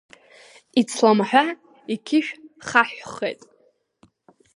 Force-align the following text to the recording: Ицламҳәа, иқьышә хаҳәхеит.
Ицламҳәа, 0.81 1.45
иқьышә 1.93 2.31
хаҳәхеит. 2.67 3.41